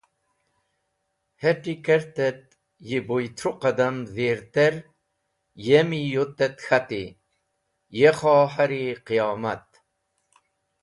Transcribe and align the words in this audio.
Het̃i 1.41 1.73
kert 1.85 2.15
et 2.27 2.43
yibuytru 2.89 3.51
qadam 3.61 3.97
dhirter 4.15 4.73
yemi 5.65 6.01
yut 6.13 6.37
et 6.45 6.57
k̃hati: 6.65 7.05
Ye 7.97 8.09
Khohar-e 8.17 8.83
qiyomat! 9.05 9.67